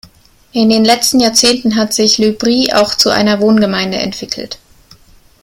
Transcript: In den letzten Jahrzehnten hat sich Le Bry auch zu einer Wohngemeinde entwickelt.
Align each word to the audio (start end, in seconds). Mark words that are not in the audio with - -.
In 0.51 0.69
den 0.69 0.83
letzten 0.83 1.19
Jahrzehnten 1.19 1.75
hat 1.75 1.93
sich 1.93 2.17
Le 2.17 2.31
Bry 2.33 2.73
auch 2.73 2.95
zu 2.95 3.11
einer 3.11 3.39
Wohngemeinde 3.39 3.97
entwickelt. 3.99 4.57